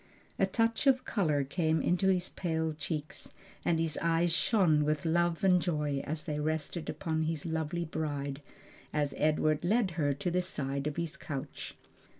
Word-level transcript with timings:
A 0.39 0.47
touch 0.47 0.87
of 0.87 1.05
color 1.05 1.43
came 1.43 1.79
into 1.79 2.07
his 2.07 2.29
pale 2.29 2.73
cheeks, 2.73 3.31
and 3.63 3.79
his 3.79 3.99
eyes 4.01 4.33
shone 4.33 4.83
with 4.83 5.05
love 5.05 5.43
and 5.43 5.61
joy 5.61 5.99
as 6.05 6.23
they 6.23 6.39
rested 6.39 6.89
upon 6.89 7.21
his 7.25 7.45
lovely 7.45 7.85
bride, 7.85 8.41
as 8.91 9.13
Edward 9.15 9.63
led 9.63 9.91
her 9.91 10.15
to 10.15 10.31
the 10.31 10.41
side 10.41 10.87
of 10.87 10.95
his 10.97 11.17
couch. 11.17 11.75